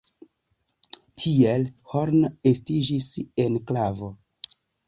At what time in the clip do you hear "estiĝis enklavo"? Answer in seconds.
2.55-4.15